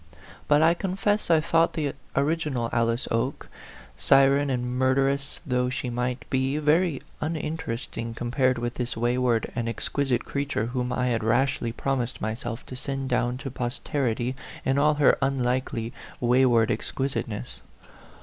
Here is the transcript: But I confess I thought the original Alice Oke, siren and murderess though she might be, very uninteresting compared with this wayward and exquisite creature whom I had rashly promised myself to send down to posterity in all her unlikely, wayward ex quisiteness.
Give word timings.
But 0.47 0.63
I 0.63 0.73
confess 0.73 1.29
I 1.29 1.39
thought 1.41 1.73
the 1.73 1.93
original 2.15 2.71
Alice 2.73 3.07
Oke, 3.11 3.47
siren 3.97 4.49
and 4.49 4.65
murderess 4.79 5.41
though 5.45 5.69
she 5.69 5.91
might 5.91 6.27
be, 6.31 6.57
very 6.57 7.03
uninteresting 7.21 8.15
compared 8.15 8.57
with 8.57 8.73
this 8.73 8.97
wayward 8.97 9.51
and 9.53 9.69
exquisite 9.69 10.25
creature 10.25 10.65
whom 10.65 10.91
I 10.91 11.09
had 11.09 11.23
rashly 11.23 11.71
promised 11.71 12.19
myself 12.19 12.65
to 12.65 12.75
send 12.75 13.09
down 13.09 13.37
to 13.45 13.51
posterity 13.51 14.35
in 14.65 14.79
all 14.79 14.95
her 14.95 15.19
unlikely, 15.21 15.93
wayward 16.19 16.71
ex 16.71 16.91
quisiteness. 16.91 17.59